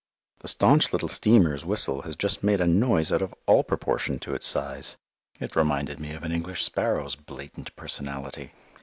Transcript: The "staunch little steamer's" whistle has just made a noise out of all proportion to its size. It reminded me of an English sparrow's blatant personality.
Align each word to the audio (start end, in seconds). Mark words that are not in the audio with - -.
The 0.39 0.47
"staunch 0.47 0.93
little 0.93 1.07
steamer's" 1.07 1.63
whistle 1.63 2.01
has 2.01 2.15
just 2.15 2.43
made 2.43 2.59
a 2.59 2.65
noise 2.65 3.11
out 3.11 3.21
of 3.21 3.35
all 3.45 3.63
proportion 3.63 4.17
to 4.21 4.33
its 4.33 4.47
size. 4.47 4.97
It 5.39 5.55
reminded 5.55 5.99
me 5.99 6.11
of 6.13 6.23
an 6.23 6.31
English 6.31 6.63
sparrow's 6.63 7.13
blatant 7.15 7.75
personality. 7.75 8.51